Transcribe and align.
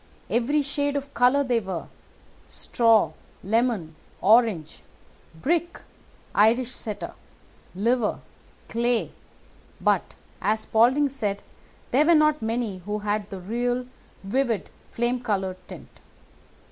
Every 0.31 0.63
shade 0.63 0.95
of 0.95 1.13
colour 1.13 1.43
they 1.43 1.59
were—straw, 1.59 3.11
lemon, 3.43 3.93
orange, 4.19 4.81
brick, 5.35 5.79
Irish 6.33 6.71
setter, 6.71 7.13
liver, 7.75 8.17
clay; 8.67 9.11
but, 9.79 10.15
as 10.41 10.61
Spaulding 10.61 11.07
said, 11.09 11.43
there 11.91 12.07
were 12.07 12.15
not 12.15 12.41
many 12.41 12.79
who 12.79 12.97
had 12.97 13.29
the 13.29 13.39
real 13.41 13.85
vivid 14.23 14.71
flame 14.89 15.21
coloured 15.21 15.57
tint. 15.67 15.87